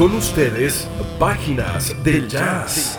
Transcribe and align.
Con 0.00 0.16
ustedes, 0.16 0.88
Páginas 1.18 1.92
del 2.02 2.26
Jazz. 2.26 2.98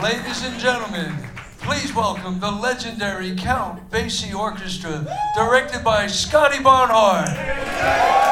Ladies 0.00 0.44
and 0.44 0.60
gentlemen, 0.60 1.12
please 1.58 1.92
welcome 1.92 2.38
the 2.38 2.52
legendary 2.52 3.34
Count 3.34 3.90
Basie 3.90 4.32
Orchestra, 4.32 5.04
directed 5.34 5.82
by 5.82 6.06
Scotty 6.06 6.62
Barnhart. 6.62 8.31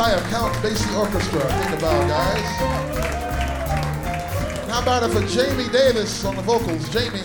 Entire 0.00 0.30
Count 0.30 0.54
Basie 0.62 0.98
Orchestra? 0.98 1.40
Think 1.40 1.78
about 1.78 2.08
guys. 2.08 2.44
How 4.70 4.80
about 4.80 5.02
it 5.02 5.10
for 5.10 5.26
Jamie 5.26 5.68
Davis 5.68 6.24
on 6.24 6.36
the 6.36 6.42
vocals? 6.42 6.88
Jamie, 6.88 7.20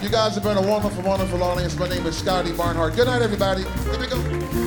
you 0.00 0.08
guys 0.08 0.36
have 0.36 0.44
been 0.44 0.58
a 0.58 0.62
wonderful, 0.62 1.02
wonderful 1.02 1.42
audience. 1.42 1.76
My 1.76 1.88
name 1.88 2.06
is 2.06 2.16
Scotty 2.16 2.52
Barnhart. 2.52 2.94
Good 2.94 3.08
night, 3.08 3.20
everybody. 3.20 3.64
Here 3.64 3.98
we 3.98 4.06
go. 4.06 4.65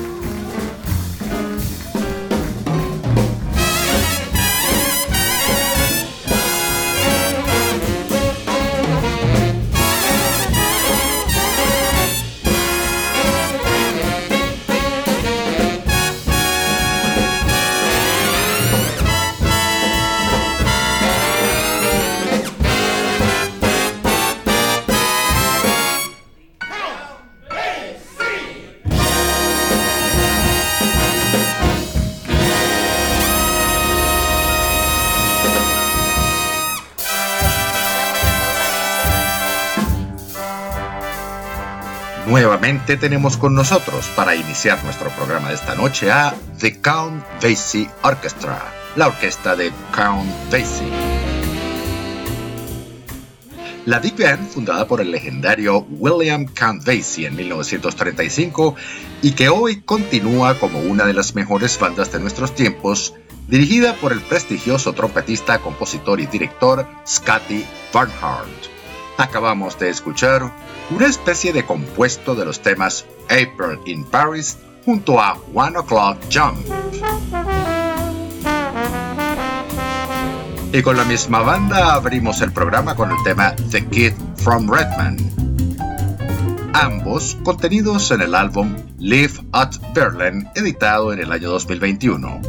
Nuevamente 42.29 42.95
tenemos 42.95 43.37
con 43.37 43.55
nosotros 43.55 44.05
para 44.15 44.35
iniciar 44.35 44.83
nuestro 44.83 45.09
programa 45.09 45.49
de 45.49 45.55
esta 45.55 45.73
noche 45.73 46.11
a 46.11 46.35
The 46.59 46.79
Count 46.79 47.25
Basie 47.41 47.89
Orchestra, 48.03 48.71
la 48.95 49.07
orquesta 49.07 49.55
de 49.55 49.71
Count 49.95 50.29
Basie. 50.51 50.91
La 53.87 53.97
Big 53.97 54.15
Band, 54.15 54.47
fundada 54.47 54.87
por 54.87 55.01
el 55.01 55.09
legendario 55.09 55.87
William 55.89 56.45
Count 56.45 56.85
Basie 56.85 57.25
en 57.25 57.35
1935 57.35 58.75
y 59.23 59.31
que 59.31 59.49
hoy 59.49 59.81
continúa 59.81 60.59
como 60.59 60.81
una 60.81 61.07
de 61.07 61.15
las 61.15 61.33
mejores 61.33 61.79
bandas 61.79 62.11
de 62.11 62.19
nuestros 62.19 62.53
tiempos, 62.53 63.15
dirigida 63.47 63.95
por 63.95 64.11
el 64.11 64.21
prestigioso 64.21 64.93
trompetista, 64.93 65.57
compositor 65.57 66.19
y 66.19 66.27
director 66.27 66.85
Scotty 67.07 67.65
Barnhart. 67.91 68.78
Acabamos 69.19 69.77
de 69.77 69.89
escuchar 69.89 70.49
una 70.89 71.05
especie 71.05 71.51
de 71.51 71.65
compuesto 71.65 72.35
de 72.35 72.45
los 72.45 72.61
temas 72.61 73.05
April 73.25 73.77
in 73.85 74.05
Paris 74.05 74.57
junto 74.85 75.19
a 75.19 75.37
One 75.53 75.77
O'Clock 75.77 76.19
Jump. 76.31 76.57
Y 80.71 80.81
con 80.81 80.95
la 80.95 81.03
misma 81.03 81.41
banda 81.41 81.95
abrimos 81.95 82.39
el 82.39 82.53
programa 82.53 82.95
con 82.95 83.11
el 83.11 83.17
tema 83.25 83.53
The 83.71 83.85
Kid 83.87 84.13
from 84.37 84.71
Redmond. 84.71 85.19
Ambos 86.73 87.37
contenidos 87.43 88.11
en 88.11 88.21
el 88.21 88.33
álbum 88.33 88.73
Live 88.99 89.33
at 89.51 89.73
Berlin, 89.93 90.47
editado 90.55 91.11
en 91.11 91.19
el 91.19 91.33
año 91.33 91.49
2021. 91.49 92.39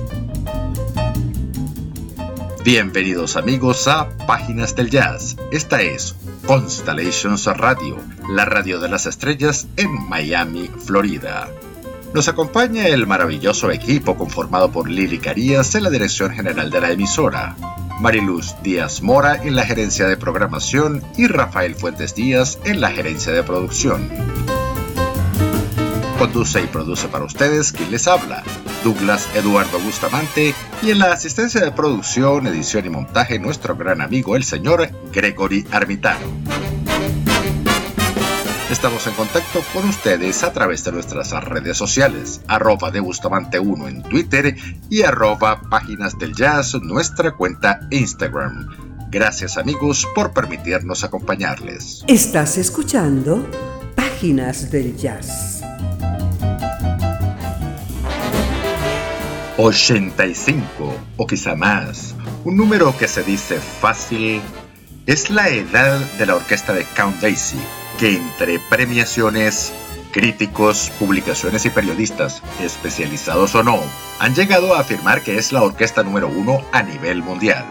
Bienvenidos 2.62 3.37
amigos 3.37 3.89
a 3.89 4.09
Páginas 4.29 4.77
del 4.77 4.91
Jazz. 4.91 5.37
Esta 5.50 5.81
es 5.83 6.15
Constellations 6.50 7.47
Radio, 7.47 7.97
la 8.28 8.45
radio 8.45 8.80
de 8.80 8.88
las 8.88 9.07
estrellas 9.07 9.69
en 9.76 10.09
Miami, 10.09 10.69
Florida. 10.85 11.49
Nos 12.12 12.26
acompaña 12.26 12.88
el 12.88 13.07
maravilloso 13.07 13.71
equipo 13.71 14.16
conformado 14.16 14.73
por 14.73 14.90
Lili 14.90 15.21
Carías 15.21 15.76
en 15.76 15.85
la 15.85 15.90
dirección 15.90 16.33
general 16.33 16.73
de 16.73 16.80
la 16.80 16.90
emisora, 16.90 17.54
Mariluz 18.00 18.57
Díaz 18.64 19.00
Mora 19.00 19.37
en 19.45 19.54
la 19.54 19.64
gerencia 19.64 20.09
de 20.09 20.16
programación 20.16 21.04
y 21.16 21.28
Rafael 21.28 21.76
Fuentes 21.76 22.16
Díaz 22.16 22.59
en 22.64 22.80
la 22.80 22.90
gerencia 22.90 23.33
de 23.33 23.45
producción. 23.45 24.11
Conduce 26.21 26.62
y 26.62 26.67
produce 26.67 27.09
para 27.09 27.25
ustedes 27.25 27.73
quien 27.73 27.91
les 27.91 28.07
habla, 28.07 28.43
Douglas 28.85 29.27
Eduardo 29.35 29.79
Bustamante, 29.81 30.55
y 30.83 30.91
en 30.91 30.99
la 30.99 31.12
asistencia 31.12 31.62
de 31.62 31.73
producción, 31.73 32.47
edición 32.47 32.85
y 32.85 32.91
montaje 32.91 33.39
nuestro 33.39 33.75
gran 33.75 34.03
amigo 34.03 34.37
el 34.37 34.45
señor 34.45 34.91
Gregory 35.15 35.67
Armitano. 35.71 36.27
Estamos 38.71 39.07
en 39.07 39.15
contacto 39.15 39.62
con 39.73 39.89
ustedes 39.89 40.43
a 40.43 40.53
través 40.53 40.85
de 40.85 40.93
nuestras 40.93 41.33
redes 41.43 41.79
sociales, 41.79 42.43
arroba 42.49 42.91
de 42.91 43.00
Bustamante 43.00 43.59
1 43.59 43.89
en 43.89 44.03
Twitter 44.03 44.55
y 44.91 45.00
arroba 45.00 45.62
Páginas 45.71 46.19
del 46.19 46.35
Jazz, 46.35 46.75
nuestra 46.83 47.31
cuenta 47.31 47.81
Instagram. 47.91 48.69
Gracias 49.11 49.57
amigos 49.57 50.07
por 50.15 50.35
permitirnos 50.35 51.03
acompañarles. 51.03 52.05
Estás 52.07 52.59
escuchando 52.59 53.49
Páginas 53.97 54.71
del 54.71 54.95
Jazz. 54.99 55.60
85 59.57 60.95
o 61.16 61.26
quizá 61.26 61.54
más, 61.54 62.14
un 62.45 62.57
número 62.57 62.97
que 62.97 63.09
se 63.09 63.23
dice 63.23 63.59
fácil, 63.59 64.40
es 65.07 65.30
la 65.30 65.49
edad 65.49 65.99
de 66.19 66.26
la 66.26 66.37
orquesta 66.37 66.73
de 66.73 66.85
Count 66.97 67.21
Basie, 67.21 67.61
que 67.99 68.16
entre 68.16 68.59
premiaciones, 68.71 69.73
críticos, 70.12 70.90
publicaciones 70.99 71.64
y 71.66 71.71
periodistas, 71.71 72.42
especializados 72.61 73.54
o 73.54 73.62
no, 73.62 73.80
han 74.19 74.35
llegado 74.35 74.75
a 74.75 74.80
afirmar 74.80 75.23
que 75.23 75.38
es 75.38 75.52
la 75.52 75.62
orquesta 75.62 76.02
número 76.02 76.28
uno 76.28 76.62
a 76.73 76.83
nivel 76.83 77.23
mundial. 77.23 77.64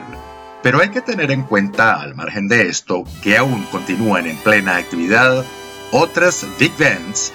Pero 0.61 0.81
hay 0.81 0.89
que 0.89 1.01
tener 1.01 1.31
en 1.31 1.43
cuenta, 1.43 2.01
al 2.01 2.15
margen 2.15 2.47
de 2.47 2.67
esto, 2.67 3.03
que 3.23 3.37
aún 3.37 3.63
continúan 3.71 4.27
en 4.27 4.37
plena 4.37 4.75
actividad 4.75 5.45
otras 5.91 6.45
big 6.59 6.73
bands 6.77 7.31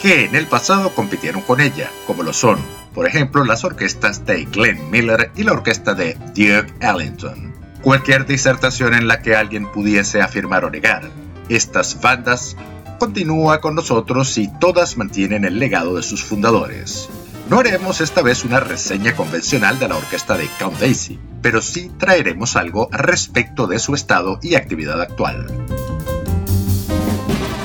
que 0.00 0.26
en 0.26 0.34
el 0.34 0.46
pasado 0.46 0.94
compitieron 0.94 1.42
con 1.42 1.60
ella, 1.60 1.90
como 2.06 2.22
lo 2.22 2.32
son 2.32 2.58
por 2.96 3.06
ejemplo, 3.06 3.44
las 3.44 3.62
orquestas 3.62 4.24
de 4.24 4.46
Glenn 4.46 4.90
Miller 4.90 5.30
y 5.36 5.42
la 5.42 5.52
orquesta 5.52 5.92
de 5.92 6.14
Duke 6.34 6.72
Ellington. 6.80 7.54
Cualquier 7.82 8.24
disertación 8.24 8.94
en 8.94 9.06
la 9.06 9.20
que 9.20 9.36
alguien 9.36 9.70
pudiese 9.70 10.22
afirmar 10.22 10.64
o 10.64 10.70
negar 10.70 11.10
estas 11.50 12.00
bandas 12.00 12.56
continúa 12.98 13.60
con 13.60 13.74
nosotros 13.74 14.38
y 14.38 14.50
todas 14.58 14.96
mantienen 14.96 15.44
el 15.44 15.58
legado 15.58 15.94
de 15.94 16.02
sus 16.02 16.24
fundadores. 16.24 17.10
No 17.50 17.58
haremos 17.60 18.00
esta 18.00 18.22
vez 18.22 18.44
una 18.46 18.60
reseña 18.60 19.14
convencional 19.14 19.78
de 19.78 19.88
la 19.88 19.96
orquesta 19.96 20.38
de 20.38 20.48
Count 20.58 20.80
Basie, 20.80 21.18
pero 21.42 21.60
sí 21.60 21.92
traeremos 21.98 22.56
algo 22.56 22.88
respecto 22.90 23.66
de 23.66 23.78
su 23.78 23.94
estado 23.94 24.38
y 24.42 24.54
actividad 24.54 25.02
actual. 25.02 25.46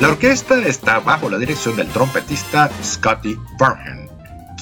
La 0.01 0.09
orquesta 0.09 0.57
está 0.57 0.99
bajo 0.99 1.29
la 1.29 1.37
dirección 1.37 1.77
del 1.77 1.87
trompetista 1.87 2.69
Scotty 2.83 3.37
Burnham, 3.57 4.00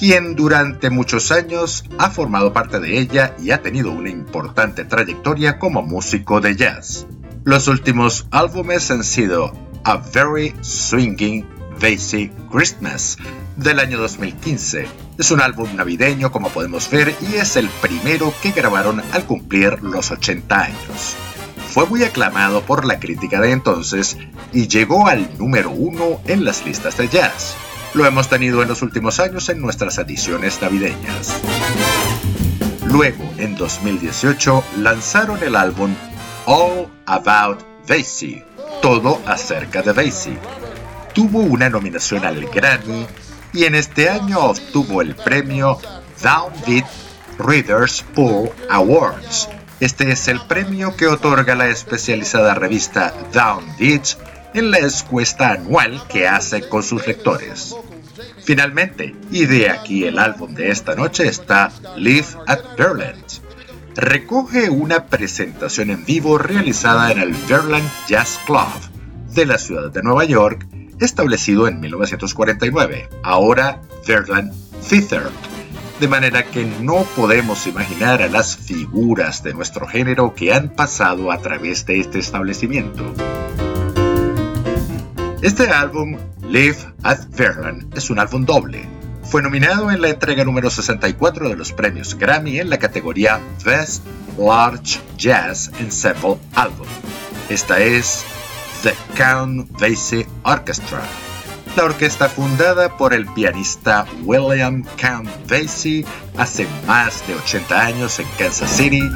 quien 0.00 0.34
durante 0.34 0.88
muchos 0.88 1.30
años 1.30 1.84
ha 1.98 2.08
formado 2.08 2.54
parte 2.54 2.80
de 2.80 2.98
ella 2.98 3.36
y 3.38 3.50
ha 3.50 3.60
tenido 3.60 3.90
una 3.90 4.08
importante 4.08 4.86
trayectoria 4.86 5.58
como 5.58 5.82
músico 5.82 6.40
de 6.40 6.56
jazz. 6.56 7.06
Los 7.44 7.68
últimos 7.68 8.26
álbumes 8.30 8.90
han 8.90 9.04
sido 9.04 9.52
A 9.84 9.98
Very 9.98 10.54
Swinging 10.62 11.46
Basie 11.78 12.32
Christmas 12.50 13.18
del 13.56 13.78
año 13.78 13.98
2015. 13.98 14.86
Es 15.18 15.30
un 15.32 15.42
álbum 15.42 15.68
navideño 15.76 16.32
como 16.32 16.48
podemos 16.48 16.90
ver 16.90 17.14
y 17.20 17.34
es 17.34 17.56
el 17.56 17.68
primero 17.68 18.32
que 18.42 18.52
grabaron 18.52 19.02
al 19.12 19.24
cumplir 19.26 19.82
los 19.82 20.10
80 20.10 20.62
años. 20.62 21.14
Fue 21.68 21.84
muy 21.84 22.04
aclamado 22.04 22.62
por 22.62 22.86
la 22.86 22.98
crítica 22.98 23.38
de 23.42 23.52
entonces 23.52 24.16
y 24.54 24.66
llegó 24.66 25.08
al 25.08 25.28
número 25.36 25.68
uno 25.68 26.22
en 26.24 26.46
las 26.46 26.64
listas 26.64 26.96
de 26.96 27.08
jazz. 27.08 27.54
Lo 27.92 28.06
hemos 28.06 28.28
tenido 28.28 28.62
en 28.62 28.68
los 28.68 28.82
últimos 28.82 29.18
años 29.18 29.48
en 29.48 29.60
nuestras 29.60 29.98
ediciones 29.98 30.62
navideñas. 30.62 31.34
Luego, 32.84 33.28
en 33.36 33.56
2018, 33.56 34.62
lanzaron 34.78 35.42
el 35.42 35.56
álbum 35.56 35.94
All 36.46 36.86
About 37.06 37.60
Basie, 37.88 38.44
todo 38.80 39.20
acerca 39.26 39.82
de 39.82 39.92
Basie. 39.92 40.38
Tuvo 41.14 41.40
una 41.40 41.68
nominación 41.68 42.24
al 42.24 42.46
Grammy 42.46 43.06
y 43.52 43.64
en 43.64 43.74
este 43.74 44.08
año 44.08 44.38
obtuvo 44.38 45.02
el 45.02 45.16
premio 45.16 45.78
Downbeat 46.22 46.86
Readers 47.38 48.04
Pool 48.14 48.50
Awards 48.68 49.48
Este 49.80 50.12
es 50.12 50.28
el 50.28 50.40
premio 50.42 50.94
que 50.94 51.08
otorga 51.08 51.54
la 51.56 51.68
especializada 51.68 52.54
revista 52.54 53.12
Down 53.32 53.64
Beach 53.78 54.16
en 54.54 54.70
la 54.70 54.78
encuesta 54.78 55.52
anual 55.52 56.02
que 56.08 56.26
hace 56.26 56.68
con 56.68 56.82
sus 56.82 57.06
lectores. 57.06 57.74
Finalmente, 58.44 59.14
y 59.30 59.46
de 59.46 59.70
aquí 59.70 60.04
el 60.04 60.18
álbum 60.18 60.54
de 60.54 60.70
esta 60.70 60.94
noche 60.94 61.28
está 61.28 61.70
Live 61.96 62.26
at 62.46 62.60
Verland. 62.76 63.24
Recoge 63.94 64.70
una 64.70 65.06
presentación 65.06 65.90
en 65.90 66.04
vivo 66.04 66.38
realizada 66.38 67.12
en 67.12 67.18
el 67.18 67.32
Verland 67.48 67.88
Jazz 68.08 68.38
Club 68.46 68.68
de 69.34 69.46
la 69.46 69.58
ciudad 69.58 69.90
de 69.90 70.02
Nueva 70.02 70.24
York, 70.24 70.66
establecido 71.00 71.68
en 71.68 71.80
1949, 71.80 73.08
ahora 73.22 73.80
Verland 74.06 74.52
Theater 74.88 75.30
de 76.00 76.08
manera 76.08 76.44
que 76.44 76.64
no 76.64 77.04
podemos 77.14 77.66
imaginar 77.66 78.22
a 78.22 78.28
las 78.28 78.56
figuras 78.56 79.42
de 79.42 79.52
nuestro 79.52 79.86
género 79.86 80.34
que 80.34 80.54
han 80.54 80.70
pasado 80.70 81.30
a 81.30 81.36
través 81.38 81.84
de 81.84 82.00
este 82.00 82.18
establecimiento. 82.18 83.12
Este 85.42 85.70
álbum, 85.70 86.18
Live 86.42 86.76
at 87.02 87.20
Verland, 87.30 87.96
es 87.96 88.10
un 88.10 88.18
álbum 88.18 88.44
doble. 88.44 88.86
Fue 89.22 89.40
nominado 89.40 89.90
en 89.90 90.02
la 90.02 90.10
entrega 90.10 90.44
número 90.44 90.68
64 90.68 91.48
de 91.48 91.56
los 91.56 91.72
premios 91.72 92.14
Grammy 92.14 92.58
en 92.58 92.68
la 92.68 92.78
categoría 92.78 93.40
Best 93.64 94.04
Large 94.38 95.00
Jazz 95.16 95.70
Ensemble 95.80 96.36
Album. 96.54 96.86
Esta 97.48 97.80
es 97.80 98.22
The 98.82 98.92
Count 99.16 99.70
Basie 99.80 100.26
Orchestra, 100.42 101.00
la 101.74 101.84
orquesta 101.84 102.28
fundada 102.28 102.98
por 102.98 103.14
el 103.14 103.24
pianista 103.26 104.04
William 104.24 104.84
Count 105.00 105.30
Basie 105.48 106.04
hace 106.36 106.66
más 106.86 107.26
de 107.26 107.36
80 107.36 107.80
años 107.80 108.18
en 108.18 108.26
Kansas 108.38 108.70
City 108.70 109.08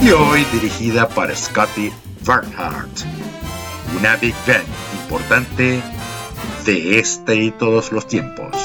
y 0.00 0.10
hoy 0.10 0.46
dirigida 0.52 1.06
por 1.06 1.34
Scotty 1.36 1.92
Bernhardt, 2.24 3.04
una 3.98 4.16
big 4.16 4.34
band 4.46 4.91
importante 5.02 5.82
de 6.64 6.98
este 6.98 7.36
y 7.36 7.50
todos 7.50 7.92
los 7.92 8.06
tiempos. 8.06 8.56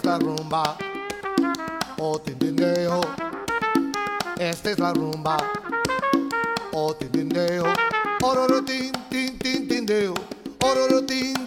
es 0.00 0.04
la 0.06 0.18
rumba. 0.18 0.76
Oh, 1.98 2.18
tindindeo. 2.18 3.00
Esta 4.38 4.70
es 4.70 4.78
la 4.78 4.92
rumba. 4.94 5.36
Oh, 6.72 6.94
tindindeo. 6.94 7.64
Ororo 8.22 8.64
tin, 8.64 8.92
tin, 9.10 9.38
tin, 9.38 9.68
tindeo. 9.68 10.14
Ororo 10.60 11.04
tin. 11.04 11.39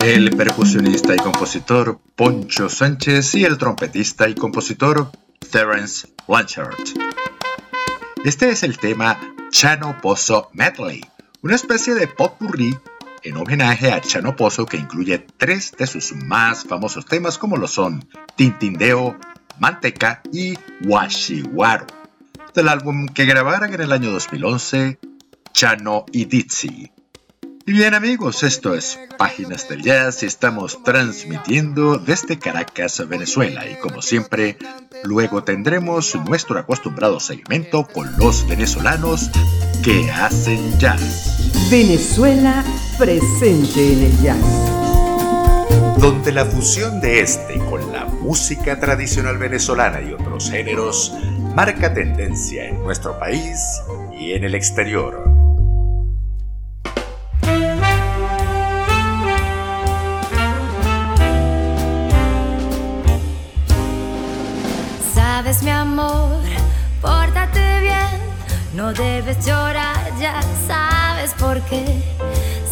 El 0.00 0.36
percusionista 0.36 1.14
y 1.14 1.18
compositor 1.18 1.98
Poncho 2.14 2.68
Sánchez 2.68 3.34
y 3.36 3.44
el 3.44 3.56
trompetista 3.58 4.28
y 4.28 4.34
compositor 4.34 5.10
Terence 5.50 6.08
Blanchard. 6.28 6.76
Este 8.24 8.50
es 8.50 8.62
el 8.62 8.78
tema 8.78 9.18
Chano 9.50 9.96
Pozo 10.02 10.50
Medley, 10.52 11.00
una 11.42 11.54
especie 11.54 11.94
de 11.94 12.06
potpourri 12.06 12.78
en 13.22 13.36
homenaje 13.38 13.92
a 13.92 14.00
Chano 14.00 14.36
Pozo 14.36 14.66
que 14.66 14.76
incluye 14.76 15.26
tres 15.38 15.72
de 15.78 15.86
sus 15.86 16.12
más 16.12 16.64
famosos 16.64 17.06
temas 17.06 17.38
como 17.38 17.56
lo 17.56 17.66
son 17.66 18.06
Tintindeo, 18.36 19.16
Manteca 19.58 20.22
y 20.32 20.54
Washiwaro, 20.84 21.86
del 22.54 22.68
álbum 22.68 23.06
que 23.08 23.24
grabaron 23.24 23.72
en 23.74 23.80
el 23.80 23.92
año 23.92 24.10
2011 24.10 24.98
Chano 25.52 26.04
y 26.12 26.24
Dizzy. 26.24 26.90
Y 27.66 27.72
bien 27.72 27.94
amigos, 27.94 28.42
esto 28.42 28.74
es 28.74 28.98
Páginas 29.16 29.68
del 29.70 29.82
Jazz 29.82 30.22
y 30.22 30.26
estamos 30.26 30.82
transmitiendo 30.82 31.96
desde 31.96 32.38
Caracas, 32.38 33.08
Venezuela. 33.08 33.66
Y 33.70 33.76
como 33.76 34.02
siempre, 34.02 34.58
luego 35.02 35.44
tendremos 35.44 36.14
nuestro 36.26 36.58
acostumbrado 36.58 37.20
segmento 37.20 37.86
con 37.86 38.14
los 38.18 38.46
venezolanos 38.46 39.30
que 39.82 40.10
hacen 40.10 40.78
jazz. 40.78 41.70
Venezuela 41.70 42.62
presente 42.98 43.92
en 43.94 44.02
el 44.02 44.20
jazz. 44.20 44.93
Donde 45.98 46.32
la 46.32 46.44
fusión 46.44 47.00
de 47.00 47.20
este 47.20 47.58
con 47.70 47.92
la 47.92 48.04
música 48.04 48.78
tradicional 48.78 49.38
venezolana 49.38 50.00
y 50.02 50.12
otros 50.12 50.50
géneros 50.50 51.12
marca 51.54 51.94
tendencia 51.94 52.66
en 52.66 52.82
nuestro 52.82 53.18
país 53.18 53.58
y 54.18 54.32
en 54.32 54.44
el 54.44 54.54
exterior. 54.54 55.24
Sabes 65.14 65.62
mi 65.62 65.70
amor, 65.70 66.40
pórtate 67.00 67.80
bien, 67.80 68.20
no 68.74 68.92
debes 68.92 69.44
llorar, 69.46 69.96
ya 70.18 70.40
sabes 70.66 71.32
por 71.34 71.60
qué. 71.62 71.84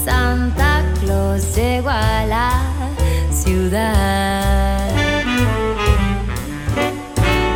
Santa 0.04 0.82
Claus 1.00 1.54
llegó 1.54 1.90
a 1.90 2.26
la 2.26 2.81
ciudad. 3.42 4.88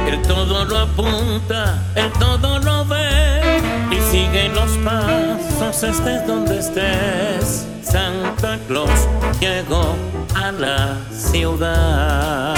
El 0.08 0.22
todo 0.22 0.64
lo 0.64 0.78
apunta, 0.78 1.82
el 1.94 2.10
todo 2.12 2.58
lo 2.58 2.84
ve 2.86 3.60
y 3.90 4.00
sigue 4.10 4.48
los 4.48 4.70
pasos, 4.78 5.82
estés 5.82 6.26
donde 6.26 6.58
estés. 6.58 7.66
Santa 7.82 8.58
Claus 8.66 9.08
llegó 9.40 9.94
a 10.34 10.50
la 10.52 10.98
ciudad. 11.12 12.55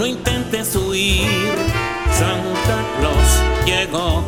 No 0.00 0.06
intentes 0.06 0.74
huir. 0.76 1.28
Santa 2.18 2.78
Claus 2.98 3.66
llegó 3.66 4.24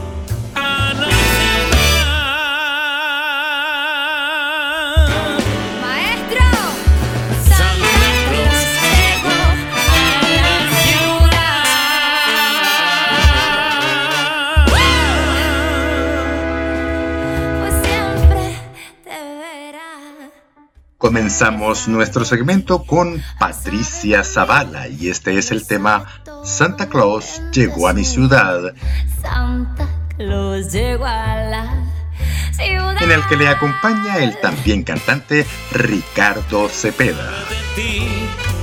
Comenzamos 21.13 21.89
nuestro 21.89 22.25
segmento 22.25 22.85
con 22.85 23.23
Patricia 23.39 24.25
Zavala 24.25 24.89
y 24.89 25.11
este 25.11 25.37
es 25.37 25.51
el 25.51 25.67
tema 25.67 26.07
Santa 26.43 26.89
Claus 26.89 27.43
llegó 27.53 27.87
a 27.87 27.93
mi 27.93 28.03
ciudad, 28.03 28.73
Santa 29.21 29.87
Claus 30.17 30.73
llegó 30.73 31.05
a 31.05 31.37
la 31.37 31.85
ciudad. 32.53 33.03
en 33.03 33.11
el 33.11 33.21
que 33.29 33.37
le 33.37 33.47
acompaña 33.47 34.25
el 34.25 34.41
también 34.41 34.85
cantante 34.85 35.47
Ricardo 35.73 36.71
Cepeda. 36.71 37.31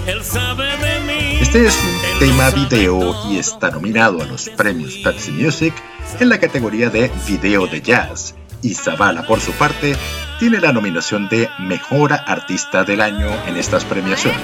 Este 0.07 1.67
es 1.67 1.77
un 1.83 2.19
tema 2.19 2.49
video 2.49 3.29
y 3.29 3.37
está 3.37 3.69
nominado 3.69 4.23
a 4.23 4.25
los 4.25 4.49
premios 4.49 4.95
Pepsi 5.03 5.29
Music 5.33 5.75
en 6.19 6.29
la 6.29 6.39
categoría 6.39 6.89
de 6.89 7.11
video 7.27 7.67
de 7.67 7.79
jazz. 7.79 8.33
Y 8.61 8.73
Zavala, 8.73 9.25
por 9.25 9.39
su 9.39 9.51
parte, 9.53 9.95
tiene 10.39 10.59
la 10.59 10.71
nominación 10.71 11.29
de 11.29 11.49
Mejor 11.59 12.13
Artista 12.13 12.83
del 12.83 13.01
Año 13.01 13.29
en 13.47 13.57
estas 13.57 13.85
premiaciones. 13.85 14.39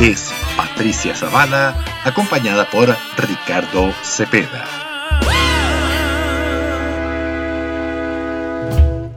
Es 0.00 0.32
Patricia 0.56 1.14
Zavala, 1.14 1.76
acompañada 2.04 2.68
por 2.68 2.94
Ricardo 3.16 3.92
Cepeda. 4.02 4.64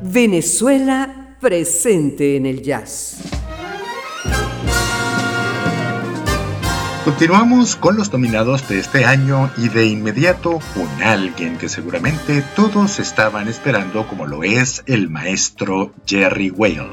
Venezuela 0.02 1.36
presente 1.42 2.38
en 2.38 2.46
el 2.46 2.62
jazz. 2.62 3.35
Continuamos 7.06 7.76
con 7.76 7.98
los 7.98 8.12
nominados 8.12 8.68
de 8.68 8.80
este 8.80 9.06
año 9.06 9.52
y 9.58 9.70
de 9.70 9.86
inmediato 9.86 10.60
con 10.74 11.04
alguien 11.04 11.56
que 11.60 11.70
seguramente 11.70 12.44
todos 12.56 12.98
estaban 12.98 13.48
esperando 13.48 14.08
como 14.08 14.26
lo 14.26 14.44
es 14.44 14.82
el 14.88 15.12
maestro 15.12 15.94
Jerry 16.08 16.50
Whale. 16.50 16.90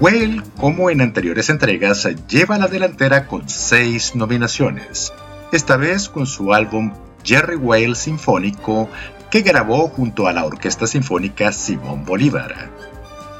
Whale, 0.00 0.42
como 0.56 0.90
en 0.90 1.02
anteriores 1.02 1.48
entregas, 1.50 2.08
lleva 2.26 2.58
la 2.58 2.66
delantera 2.66 3.28
con 3.28 3.48
seis 3.48 4.16
nominaciones, 4.16 5.12
esta 5.52 5.76
vez 5.76 6.08
con 6.08 6.26
su 6.26 6.52
álbum 6.52 6.92
Jerry 7.22 7.54
Whale 7.54 7.94
Sinfónico 7.94 8.88
que 9.30 9.42
grabó 9.42 9.86
junto 9.86 10.26
a 10.26 10.32
la 10.32 10.44
Orquesta 10.44 10.88
Sinfónica 10.88 11.52
Simón 11.52 12.04
Bolívar. 12.04 12.70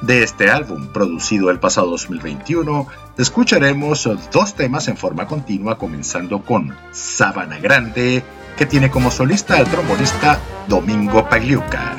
De 0.06 0.22
este 0.22 0.50
álbum, 0.50 0.88
producido 0.88 1.48
el 1.48 1.58
pasado 1.58 1.88
2021, 1.92 2.86
escucharemos 3.16 4.06
dos 4.30 4.54
temas 4.54 4.86
en 4.88 4.98
forma 4.98 5.26
continua, 5.26 5.78
comenzando 5.78 6.42
con 6.42 6.76
Sabana 6.92 7.58
Grande, 7.58 8.22
que 8.58 8.66
tiene 8.66 8.90
como 8.90 9.10
solista 9.10 9.56
al 9.56 9.66
trombonista 9.66 10.38
Domingo 10.68 11.26
Pagliuca. 11.26 11.96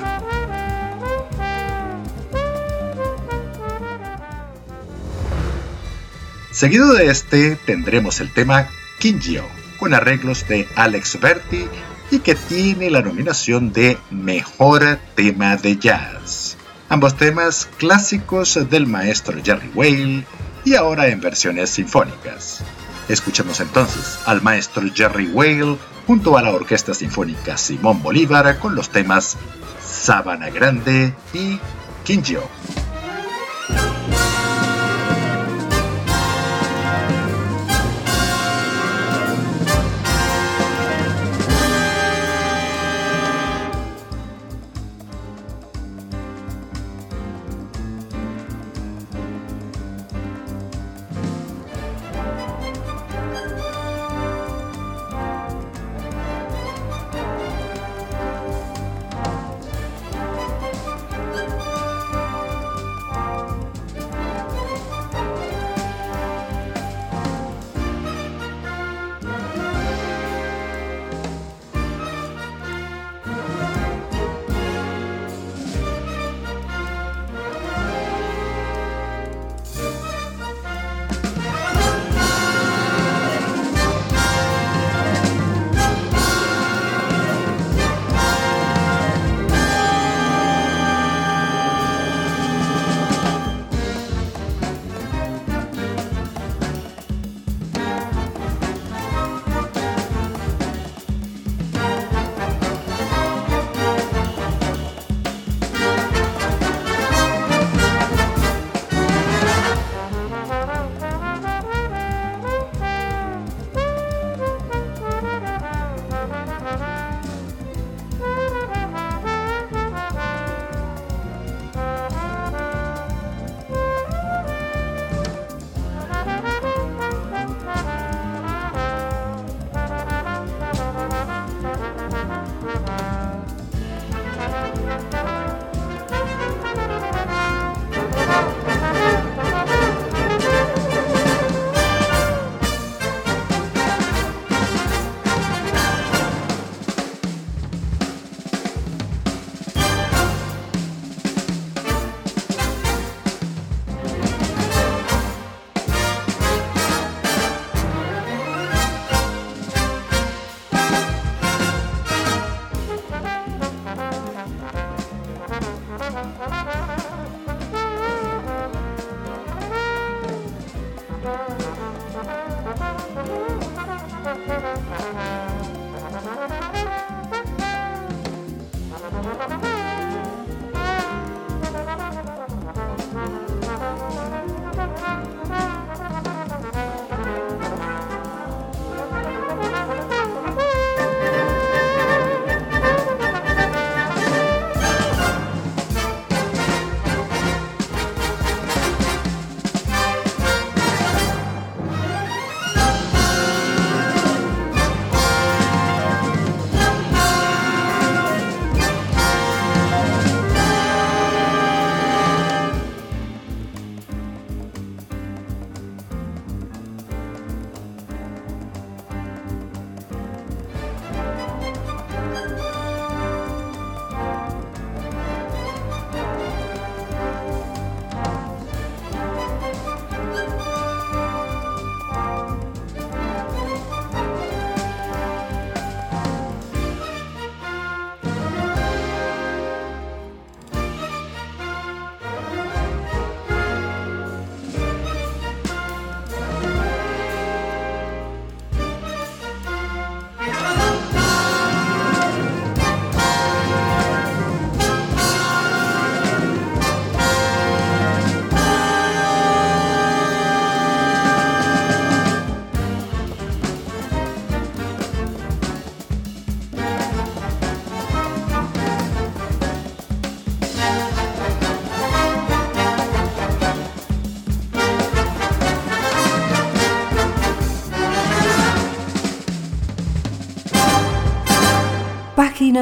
Seguido 6.51 6.93
de 6.93 7.07
este 7.07 7.55
tendremos 7.65 8.19
el 8.19 8.31
tema 8.31 8.67
Kingio, 8.99 9.45
con 9.79 9.95
arreglos 9.95 10.47
de 10.47 10.67
Alex 10.75 11.19
Berti 11.19 11.65
y 12.11 12.19
que 12.19 12.35
tiene 12.35 12.91
la 12.91 13.01
nominación 13.01 13.73
de 13.73 13.97
Mejor 14.11 14.99
Tema 15.15 15.57
de 15.57 15.77
Jazz. 15.77 16.54
Ambos 16.87 17.17
temas 17.17 17.67
clásicos 17.77 18.59
del 18.69 18.85
maestro 18.85 19.37
Jerry 19.43 19.71
Whale 19.73 20.25
y 20.63 20.75
ahora 20.75 21.07
en 21.07 21.19
versiones 21.19 21.71
sinfónicas. 21.71 22.61
Escuchemos 23.09 23.59
entonces 23.59 24.19
al 24.25 24.41
maestro 24.43 24.83
Jerry 24.93 25.27
Whale 25.27 25.77
junto 26.05 26.37
a 26.37 26.43
la 26.43 26.51
Orquesta 26.51 26.93
Sinfónica 26.93 27.57
Simón 27.57 28.03
Bolívar 28.03 28.59
con 28.59 28.75
los 28.75 28.89
temas 28.89 29.35
Sabana 29.83 30.49
Grande 30.51 31.13
y 31.33 31.59
Kinjo. 32.03 32.47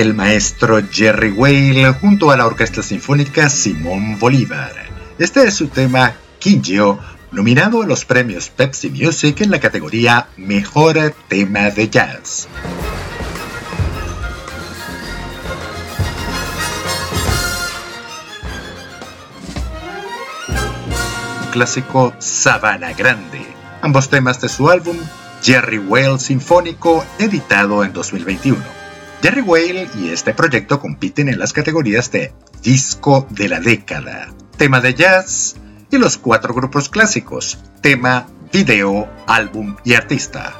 El 0.00 0.14
maestro 0.14 0.80
Jerry 0.90 1.30
Whale 1.30 1.92
junto 1.92 2.30
a 2.30 2.36
la 2.36 2.46
Orquesta 2.46 2.82
Sinfónica 2.82 3.50
Simón 3.50 4.18
Bolívar. 4.18 4.72
Este 5.18 5.44
es 5.44 5.54
su 5.54 5.68
tema 5.68 6.14
Kinjo, 6.38 6.98
nominado 7.32 7.82
a 7.82 7.86
los 7.86 8.06
premios 8.06 8.48
Pepsi 8.48 8.88
Music 8.88 9.42
en 9.42 9.50
la 9.50 9.60
categoría 9.60 10.28
Mejor 10.38 11.14
Tema 11.28 11.70
de 11.70 11.90
Jazz. 11.90 12.48
clásico 21.50 22.14
Sabana 22.20 22.92
Grande, 22.92 23.44
ambos 23.82 24.08
temas 24.08 24.40
de 24.40 24.48
su 24.48 24.70
álbum 24.70 24.96
Jerry 25.42 25.78
Whale 25.78 26.18
Sinfónico, 26.18 27.04
editado 27.18 27.84
en 27.84 27.92
2021. 27.92 28.79
Jerry 29.22 29.42
Whale 29.42 29.86
y 30.00 30.08
este 30.08 30.32
proyecto 30.32 30.80
compiten 30.80 31.28
en 31.28 31.38
las 31.38 31.52
categorías 31.52 32.10
de 32.10 32.32
Disco 32.62 33.26
de 33.28 33.50
la 33.50 33.60
Década, 33.60 34.32
Tema 34.56 34.80
de 34.80 34.94
Jazz 34.94 35.56
y 35.90 35.98
los 35.98 36.16
cuatro 36.16 36.54
grupos 36.54 36.88
clásicos, 36.88 37.58
Tema, 37.82 38.26
Video, 38.50 39.06
Álbum 39.26 39.76
y 39.84 39.92
Artista. 39.92 40.54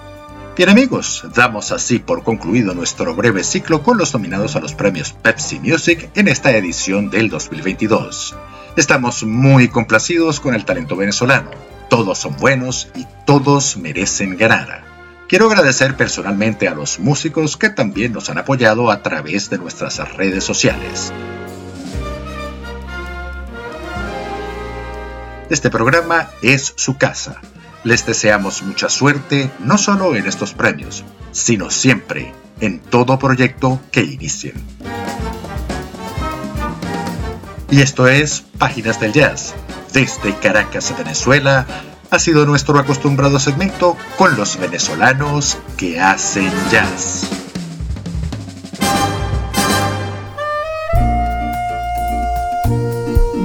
Bien 0.58 0.68
amigos, 0.68 1.24
damos 1.34 1.72
así 1.72 2.00
por 2.00 2.22
concluido 2.22 2.74
nuestro 2.74 3.14
breve 3.14 3.44
ciclo 3.44 3.82
con 3.82 3.96
los 3.96 4.12
nominados 4.12 4.56
a 4.56 4.60
los 4.60 4.74
premios 4.74 5.14
Pepsi 5.14 5.58
Music 5.58 6.10
en 6.14 6.28
esta 6.28 6.50
edición 6.50 7.08
del 7.08 7.30
2022. 7.30 8.36
Estamos 8.76 9.22
muy 9.22 9.68
complacidos 9.68 10.38
con 10.38 10.54
el 10.54 10.66
talento 10.66 10.96
venezolano. 10.96 11.50
Todos 11.88 12.18
son 12.18 12.36
buenos 12.36 12.88
y 12.94 13.06
todos 13.24 13.78
merecen 13.78 14.36
ganar. 14.36 14.89
Quiero 15.30 15.46
agradecer 15.46 15.96
personalmente 15.96 16.66
a 16.66 16.74
los 16.74 16.98
músicos 16.98 17.56
que 17.56 17.70
también 17.70 18.12
nos 18.12 18.28
han 18.30 18.38
apoyado 18.38 18.90
a 18.90 19.00
través 19.00 19.48
de 19.48 19.58
nuestras 19.58 19.96
redes 20.16 20.42
sociales. 20.42 21.12
Este 25.48 25.70
programa 25.70 26.30
es 26.42 26.72
su 26.74 26.98
casa. 26.98 27.40
Les 27.84 28.04
deseamos 28.04 28.64
mucha 28.64 28.88
suerte 28.88 29.48
no 29.60 29.78
solo 29.78 30.16
en 30.16 30.26
estos 30.26 30.52
premios, 30.52 31.04
sino 31.30 31.70
siempre 31.70 32.34
en 32.60 32.80
todo 32.80 33.16
proyecto 33.20 33.80
que 33.92 34.00
inicien. 34.00 34.54
Y 37.70 37.82
esto 37.82 38.08
es 38.08 38.40
Páginas 38.58 38.98
del 38.98 39.12
Jazz. 39.12 39.54
Desde 39.92 40.36
Caracas, 40.40 40.92
Venezuela, 40.98 41.66
ha 42.10 42.18
sido 42.18 42.44
nuestro 42.44 42.78
acostumbrado 42.78 43.38
segmento 43.38 43.96
con 44.16 44.36
los 44.36 44.58
venezolanos 44.58 45.58
que 45.76 46.00
hacen 46.00 46.50
jazz. 46.70 47.28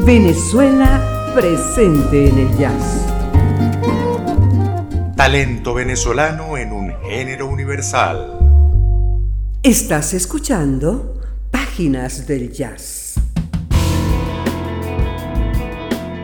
Venezuela 0.03 1.31
presente 1.35 2.29
en 2.29 2.39
el 2.39 2.57
jazz. 2.57 3.05
Talento 5.15 5.73
venezolano 5.73 6.57
en 6.57 6.71
un 6.71 6.93
género 7.01 7.47
universal. 7.47 8.39
Estás 9.63 10.13
escuchando 10.13 11.19
Páginas 11.49 12.27
del 12.27 12.51
Jazz. 12.51 13.04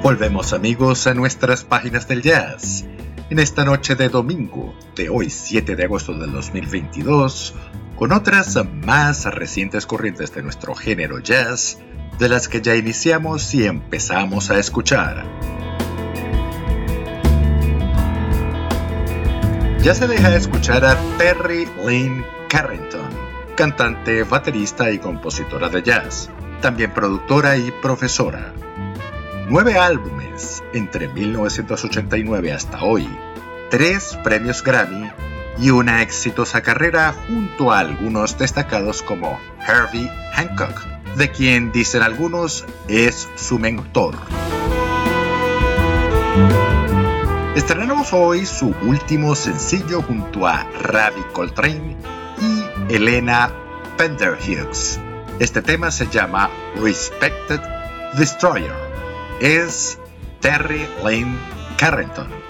Volvemos 0.02 0.52
amigos 0.52 1.06
a 1.06 1.14
nuestras 1.14 1.64
páginas 1.64 2.08
del 2.08 2.24
jazz. 2.24 2.86
En 3.30 3.38
esta 3.38 3.64
noche 3.64 3.93
de 3.93 4.10
domingo, 4.10 4.74
de 4.95 5.10
hoy 5.10 5.30
7 5.30 5.76
de 5.76 5.84
agosto 5.84 6.14
del 6.14 6.32
2022, 6.32 7.54
con 7.97 8.12
otras 8.12 8.58
más 8.84 9.26
recientes 9.26 9.86
corrientes 9.86 10.34
de 10.34 10.41
nuestro 10.41 10.74
género 10.74 11.20
jazz, 11.20 11.78
de 12.18 12.30
las 12.30 12.47
que 12.47 12.62
ya 12.62 12.76
iniciamos 12.76 13.54
y 13.54 13.68
empezamos 13.68 14.49
a 14.49 14.58
escuchar. 14.58 15.24
Ya 19.84 19.93
se 19.93 20.08
deja 20.08 20.36
escuchar 20.36 20.84
a 20.84 20.97
Terry 21.20 21.68
Lynn 21.86 22.26
Carrington, 22.49 23.08
cantante, 23.56 24.24
baterista 24.24 24.91
y 24.91 24.97
compositora 24.97 25.70
de 25.70 25.84
jazz, 25.84 26.32
también 26.60 26.91
productora 26.91 27.56
y 27.56 27.72
profesora. 27.84 28.52
Nueve 29.50 29.78
álbumes 29.78 30.64
entre 30.74 31.08
1989 31.08 32.54
hasta 32.54 32.84
hoy, 32.84 33.08
tres 33.70 34.18
premios 34.24 34.64
Grammy 34.64 35.10
y 35.58 35.70
una 35.72 36.02
exitosa 36.02 36.62
carrera 36.62 37.14
junto 37.28 37.72
a 37.72 37.80
algunos 37.80 38.38
destacados 38.38 39.02
como 39.02 39.39
Herbie 39.68 40.10
Hancock, 40.34 40.86
de 41.18 41.32
quien 41.32 41.72
dicen 41.72 42.02
algunos 42.02 42.66
es 42.88 43.28
su 43.36 43.60
mentor. 43.60 44.16
Estrenamos 47.56 48.14
hoy 48.14 48.46
su 48.46 48.74
último 48.84 49.36
sencillo 49.36 50.02
junto 50.02 50.48
a 50.48 50.64
Ravi 50.82 51.22
Coltrane 51.34 51.98
y 52.39 52.94
Elena 52.96 53.52
Penderhughes. 53.98 55.00
Este 55.39 55.62
tema 55.62 55.92
se 55.92 56.08
llama 56.08 56.50
Respected 56.82 57.60
Destroyer. 58.18 58.91
Es 59.42 59.98
Terry 60.39 60.86
Lane 61.04 61.36
Carrington. 61.76 62.41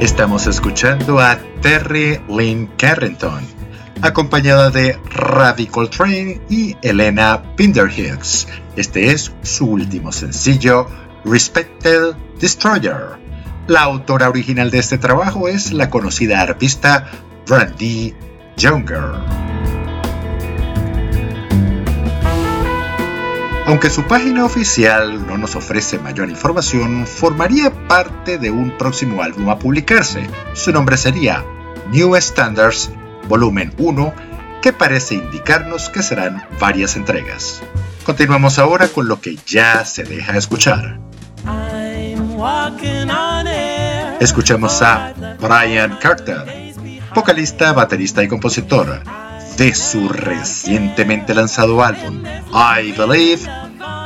Estamos 0.00 0.46
escuchando 0.46 1.20
a 1.20 1.38
Terry 1.60 2.18
Lynn 2.26 2.70
Carrington, 2.78 3.46
acompañada 4.00 4.70
de 4.70 4.98
Ravi 5.10 5.66
Coltrane 5.66 6.40
y 6.48 6.74
Elena 6.80 7.42
Pinderhughes. 7.54 8.48
Este 8.76 9.12
es 9.12 9.30
su 9.42 9.66
último 9.66 10.10
sencillo, 10.10 10.86
Respected 11.26 12.14
Destroyer. 12.40 13.18
La 13.66 13.82
autora 13.82 14.30
original 14.30 14.70
de 14.70 14.78
este 14.78 14.96
trabajo 14.96 15.48
es 15.48 15.70
la 15.70 15.90
conocida 15.90 16.40
artista 16.40 17.06
Brandy 17.46 18.14
Younger. 18.56 19.49
Aunque 23.70 23.88
su 23.88 24.02
página 24.02 24.44
oficial 24.44 25.28
no 25.28 25.38
nos 25.38 25.54
ofrece 25.54 25.96
mayor 26.00 26.28
información, 26.28 27.06
formaría 27.06 27.70
parte 27.86 28.36
de 28.36 28.50
un 28.50 28.76
próximo 28.76 29.22
álbum 29.22 29.48
a 29.48 29.60
publicarse. 29.60 30.28
Su 30.54 30.72
nombre 30.72 30.96
sería 30.96 31.44
New 31.92 32.16
Standards 32.16 32.90
Volumen 33.28 33.72
1, 33.78 34.12
que 34.60 34.72
parece 34.72 35.14
indicarnos 35.14 35.88
que 35.88 36.02
serán 36.02 36.42
varias 36.58 36.96
entregas. 36.96 37.62
Continuamos 38.02 38.58
ahora 38.58 38.88
con 38.88 39.06
lo 39.06 39.20
que 39.20 39.38
ya 39.46 39.84
se 39.84 40.02
deja 40.02 40.36
escuchar. 40.36 40.98
Escuchamos 44.18 44.82
a 44.82 45.14
Brian 45.40 45.96
Carter, 46.02 46.74
vocalista, 47.14 47.72
baterista 47.72 48.24
y 48.24 48.26
compositor 48.26 49.00
de 49.60 49.74
su 49.74 50.08
recientemente 50.08 51.34
lanzado 51.34 51.84
álbum 51.84 52.22
I 52.50 52.92
Believe, 52.92 53.42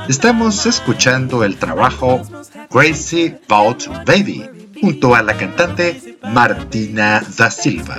estamos 0.09 0.67
escuchando 0.67 1.45
el 1.45 1.59
trabajo 1.59 2.23
Crazy 2.69 3.37
About 3.49 3.87
Baby 4.05 4.51
junto 4.81 5.15
a 5.15 5.23
la 5.23 5.37
cantante 5.37 6.19
Martina 6.25 7.23
da 7.37 7.53
Silva. 7.53 7.97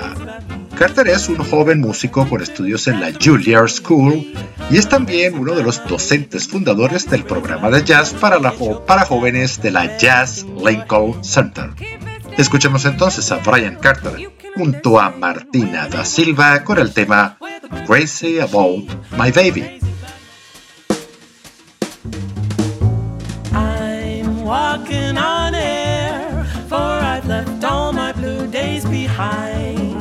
Carter 0.77 1.07
es 1.07 1.29
un 1.29 1.37
joven 1.37 1.79
músico 1.79 2.27
con 2.27 2.41
estudios 2.41 2.89
en 2.89 2.99
la 2.99 3.13
Juilliard 3.13 3.69
School 3.69 4.33
y 4.69 4.77
es 4.77 4.89
también 4.89 5.39
uno 5.39 5.55
de 5.55 5.63
los 5.63 5.81
docentes 5.87 6.49
fundadores 6.49 7.09
del 7.09 7.23
programa 7.23 7.69
de 7.69 7.85
jazz 7.85 8.13
para, 8.13 8.37
para 8.85 9.05
jóvenes 9.05 9.61
de 9.61 9.71
la 9.71 9.97
Jazz 9.97 10.45
Lincoln 10.61 11.23
Center. 11.23 11.69
Escuchemos 12.37 12.83
entonces 12.83 13.31
a 13.31 13.37
Brian 13.37 13.75
Carter 13.75 14.34
junto 14.55 14.97
a 14.97 15.09
Martina 15.09 15.87
da 15.87 16.05
Silva 16.05 16.63
con 16.63 16.77
el 16.77 16.93
tema 16.93 17.37
Crazy 17.85 18.39
About 18.39 18.89
My 19.17 19.31
Baby. 19.31 19.81
I'm 23.51 24.43
walking 24.43 25.17
on 25.17 25.53
air, 25.55 26.45
for 26.69 26.77
I've 26.77 27.27
left 27.27 27.63
all 27.65 27.91
my 27.91 28.13
blue 28.13 28.47
days 28.47 28.85
behind. 28.85 29.97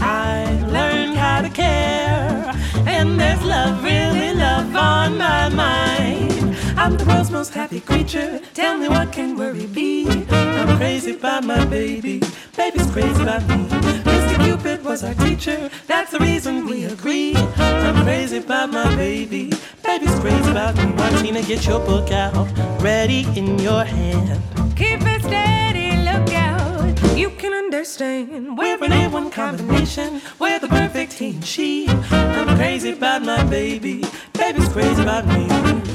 I 0.00 0.46
learned 0.68 1.16
how 1.16 1.42
to 1.42 1.50
care, 1.50 2.52
and 2.86 3.18
there's 3.18 3.42
love, 3.42 3.82
really 3.82 4.34
love 4.34 4.74
on 4.76 5.18
my 5.18 5.48
mind. 5.48 6.56
I'm 6.78 6.96
the 6.96 7.04
world's 7.04 7.30
most 7.30 7.54
happy 7.54 7.80
creature. 7.80 8.40
Tell 8.54 8.76
me 8.78 8.88
what 8.88 9.12
can 9.12 9.36
worry 9.36 9.66
be? 9.66 10.06
I'm 10.30 10.76
crazy 10.78 11.12
about 11.12 11.44
my 11.44 11.64
baby. 11.64 12.20
Baby's 12.62 12.92
crazy 12.92 13.22
about 13.22 13.42
me. 13.48 13.56
Mr. 14.04 14.44
Cupid 14.44 14.84
was 14.84 15.02
our 15.02 15.14
teacher. 15.14 15.68
That's 15.88 16.12
the 16.12 16.20
reason 16.20 16.64
we 16.64 16.84
agree. 16.84 17.34
I'm 17.56 18.04
crazy 18.04 18.36
about 18.36 18.70
my 18.70 18.94
baby. 18.94 19.52
Baby's 19.82 20.14
crazy 20.20 20.48
about 20.48 20.76
me. 20.76 20.84
Martina, 20.92 21.42
get 21.42 21.66
your 21.66 21.80
book 21.80 22.12
out. 22.12 22.46
Ready 22.80 23.26
in 23.36 23.58
your 23.58 23.82
hand. 23.82 24.40
Keep 24.76 25.00
it 25.02 25.22
steady, 25.22 25.96
look 26.08 26.32
out. 26.34 27.18
You 27.18 27.30
can 27.30 27.52
understand. 27.52 28.56
We're 28.56 28.76
an 28.84 28.92
A1 28.92 29.32
combination. 29.32 30.22
We're 30.38 30.60
the 30.60 30.68
perfect 30.68 31.18
team. 31.18 31.42
She, 31.42 31.88
I'm 31.88 32.56
crazy 32.56 32.92
about 32.92 33.22
my 33.22 33.42
baby. 33.42 34.04
Baby's 34.34 34.68
crazy 34.68 35.02
about 35.02 35.26
me. 35.26 35.91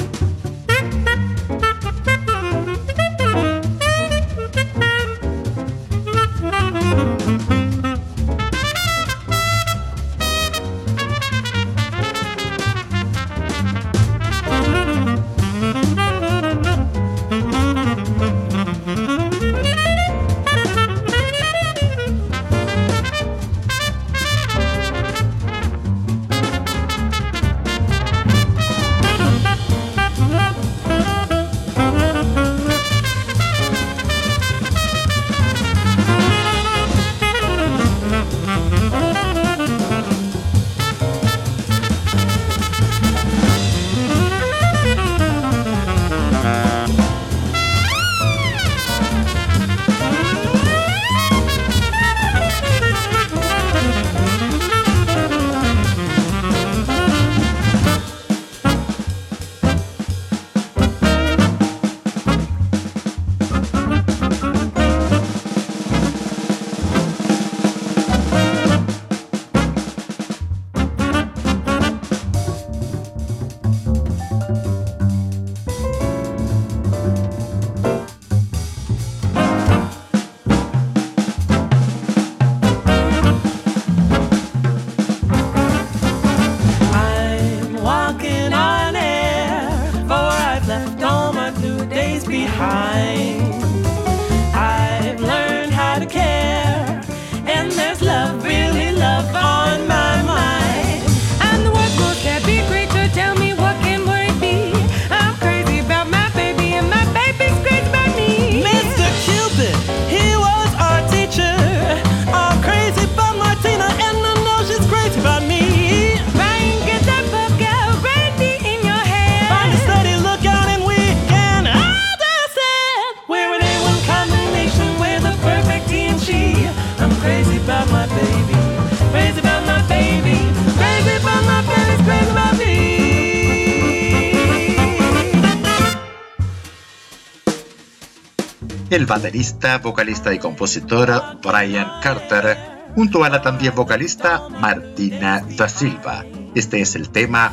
Baterista, 139.07 139.77
vocalista 139.79 140.33
y 140.33 140.39
compositor 140.39 141.39
Brian 141.41 141.89
Carter, 142.03 142.57
junto 142.93 143.23
a 143.23 143.29
la 143.29 143.41
también 143.41 143.73
vocalista 143.73 144.47
Martina 144.59 145.41
da 145.57 145.69
Silva. 145.69 146.25
Este 146.53 146.81
es 146.81 146.95
el 146.95 147.09
tema 147.09 147.51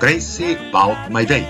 Crazy 0.00 0.56
About 0.72 1.10
My 1.10 1.26
Baby. 1.26 1.46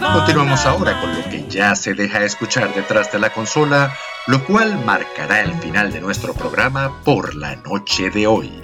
Continuamos 0.00 0.64
ahora 0.64 1.00
con 1.00 1.14
lo 1.14 1.24
que 1.24 1.46
ya 1.48 1.74
se 1.74 1.94
deja 1.94 2.24
escuchar 2.24 2.74
detrás 2.74 3.12
de 3.12 3.18
la 3.18 3.30
consola, 3.30 3.92
lo 4.26 4.44
cual 4.44 4.82
marcará 4.84 5.42
el 5.42 5.54
final 5.54 5.92
de 5.92 6.00
nuestro 6.00 6.32
programa 6.32 7.02
por 7.04 7.34
la 7.34 7.56
noche 7.56 8.10
de 8.10 8.26
hoy. 8.26 8.63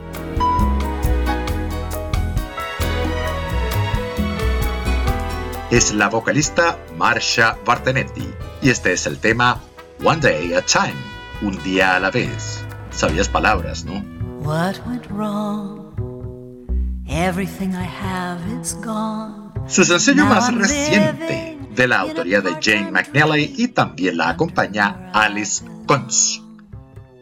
Es 5.70 5.94
la 5.94 6.08
vocalista 6.08 6.78
Marsha 6.96 7.56
Bartenetti 7.64 8.28
y 8.60 8.70
este 8.70 8.92
es 8.92 9.06
el 9.06 9.18
tema 9.18 9.60
One 10.02 10.20
Day 10.20 10.52
at 10.52 10.64
a 10.64 10.66
Time, 10.66 11.00
un 11.42 11.62
día 11.62 11.94
a 11.94 12.00
la 12.00 12.10
vez. 12.10 12.64
Sabías 12.90 13.28
palabras, 13.28 13.84
¿no? 13.84 14.02
What 14.40 14.84
went 14.86 15.06
wrong? 15.10 15.94
Everything 17.06 17.70
I 17.70 17.86
have 17.86 18.40
is 18.60 18.76
gone. 18.82 19.52
Su 19.68 19.84
sencillo 19.84 20.26
más 20.26 20.52
reciente, 20.52 21.56
de 21.70 21.86
la 21.86 22.00
autoría 22.00 22.40
de 22.40 22.56
Jane 22.60 22.90
McNally 22.90 23.54
y 23.56 23.68
también 23.68 24.16
la 24.16 24.30
acompaña 24.30 25.10
Alice 25.12 25.64
Kunz. 25.86 26.40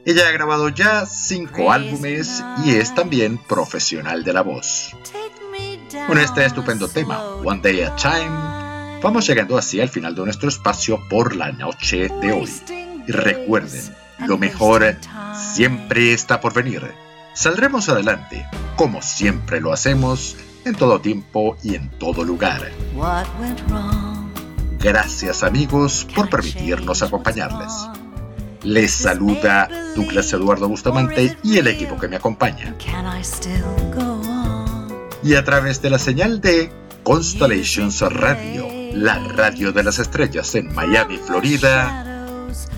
Ella 0.07 0.26
ha 0.26 0.32
grabado 0.32 0.70
ya 0.70 1.05
cinco 1.05 1.70
álbumes 1.70 2.42
y 2.64 2.70
es 2.70 2.94
también 2.94 3.36
profesional 3.36 4.24
de 4.24 4.32
la 4.32 4.40
voz. 4.40 4.96
Con 6.09 6.16
este 6.16 6.46
estupendo 6.46 6.88
tema, 6.88 7.22
One 7.44 7.61
Day 7.61 7.82
at 7.82 7.92
a 7.92 7.96
Time, 7.96 9.00
vamos 9.02 9.26
llegando 9.26 9.59
así 9.59 9.78
al 9.78 9.90
final 9.90 10.14
de 10.14 10.24
nuestro 10.24 10.48
espacio 10.48 10.98
por 11.11 11.36
la 11.36 11.52
noche 11.52 12.09
de 12.22 12.32
hoy. 12.32 12.50
Y 13.06 13.12
recuerden, 13.12 13.94
lo 14.26 14.38
mejor 14.38 14.96
siempre 15.34 16.14
está 16.14 16.40
por 16.40 16.54
venir. 16.54 16.94
Saldremos 17.34 17.90
adelante, 17.90 18.46
como 18.76 19.02
siempre 19.02 19.61
lo 19.61 19.70
hacemos, 19.70 20.34
en 20.64 20.74
todo 20.76 20.98
tiempo 20.98 21.59
y 21.62 21.74
en 21.74 21.90
todo 21.98 22.24
lugar. 22.24 22.72
Gracias 24.78 25.42
amigos 25.42 26.06
por 26.14 26.30
permitirnos 26.30 27.02
acompañarles. 27.02 27.70
Les 28.62 28.92
saluda 28.92 29.68
Douglas 29.94 30.32
Eduardo 30.32 30.68
Bustamante 30.68 31.36
y 31.42 31.59
el 31.59 31.66
equipo 31.66 31.98
que 31.98 32.09
me 32.09 32.16
acompaña. 32.16 32.74
Y 35.23 35.35
a 35.35 35.45
través 35.45 35.83
de 35.83 35.91
la 35.91 35.99
señal 35.99 36.41
de 36.41 36.71
Constellations 37.03 38.01
Radio, 38.01 38.69
la 38.93 39.19
radio 39.19 39.73
de 39.73 39.83
las 39.83 39.99
estrellas 39.99 40.55
en 40.55 40.73
Miami, 40.75 41.19
Florida, 41.19 42.27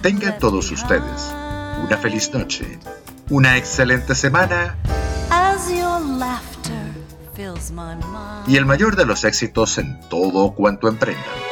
tengan 0.02 0.38
todos 0.38 0.70
ustedes 0.70 1.32
una 1.84 1.96
feliz 1.96 2.32
noche, 2.32 2.78
una 3.28 3.56
excelente 3.56 4.14
semana. 4.14 4.76
Y 8.46 8.56
el 8.56 8.66
mayor 8.66 8.96
de 8.96 9.06
los 9.06 9.24
éxitos 9.24 9.78
en 9.78 10.00
todo 10.08 10.52
cuanto 10.52 10.88
emprendan. 10.88 11.49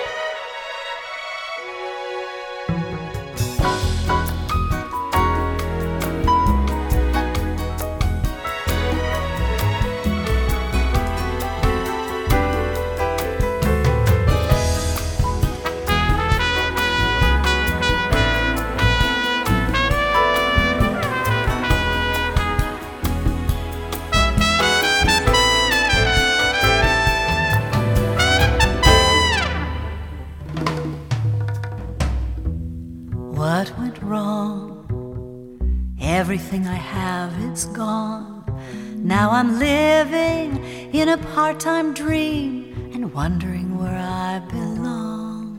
Part-time 41.59 41.93
dream 41.93 42.93
and 42.95 43.13
wondering 43.13 43.77
where 43.81 43.99
I 43.99 44.39
belong. 44.49 45.59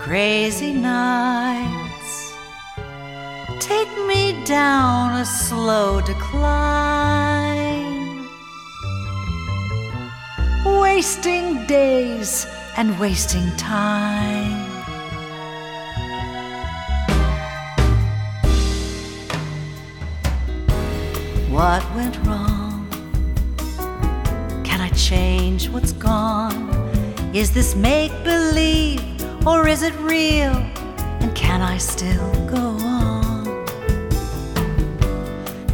Crazy 0.00 0.72
nights 0.72 2.32
take 3.58 3.92
me 4.06 4.42
down 4.46 5.20
a 5.20 5.26
slow 5.26 6.00
decline. 6.00 6.80
Wasting 10.64 11.66
days 11.66 12.46
and 12.78 12.98
wasting 12.98 13.54
time. 13.58 14.66
What 21.52 21.82
went 21.94 22.16
wrong? 22.26 22.29
Change 25.10 25.68
what's 25.70 25.92
gone? 25.94 26.70
Is 27.34 27.52
this 27.52 27.74
make 27.74 28.12
believe 28.22 29.02
or 29.44 29.66
is 29.66 29.82
it 29.82 29.94
real? 29.96 30.54
And 31.22 31.34
can 31.34 31.62
I 31.62 31.78
still 31.78 32.32
go 32.46 32.64
on? 33.00 33.44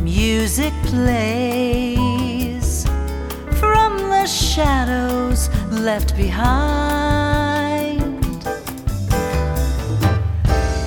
Music 0.03 0.73
plays 0.85 2.87
from 3.61 3.99
the 4.15 4.25
shadows 4.25 5.51
left 5.71 6.17
behind 6.17 8.01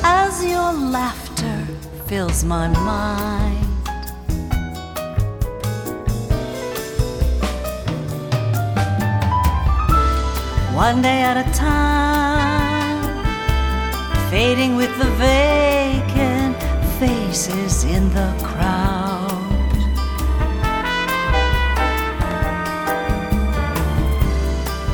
as 0.03 0.43
your 0.43 0.73
laughter 0.97 1.67
fills 2.07 2.43
my 2.43 2.67
mind. 2.67 3.58
One 10.87 11.01
day 11.01 11.21
at 11.23 11.35
a 11.35 11.43
time, 11.51 13.03
fading 14.29 14.77
with 14.77 14.97
the 14.97 15.11
vacant 15.27 16.55
faces 16.99 17.83
in 17.83 18.07
the 18.17 18.29
crowd. 18.41 19.29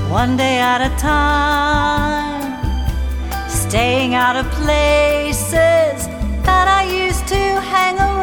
One 0.10 0.36
day 0.36 0.58
at 0.58 0.82
a 0.82 0.92
time, 0.98 2.52
staying 3.48 4.16
out 4.16 4.36
of 4.36 4.46
places 4.64 6.08
that 6.48 6.68
I 6.80 6.84
used 7.06 7.28
to 7.28 7.44
hang 7.62 8.00
around. 8.00 8.15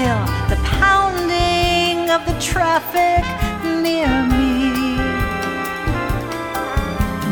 Feel 0.00 0.24
the 0.48 0.58
pounding 0.80 2.08
of 2.10 2.24
the 2.24 2.36
traffic 2.40 3.22
near 3.84 4.12
me. 4.34 4.96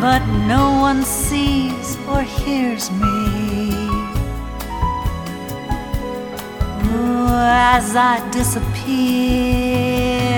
But 0.05 0.23
no 0.55 0.65
one 0.89 1.03
sees 1.03 1.89
or 2.13 2.23
hears 2.23 2.91
me. 2.91 3.71
Ooh, 6.91 7.39
as 7.73 7.97
I 7.97 8.15
disappear. 8.39 10.38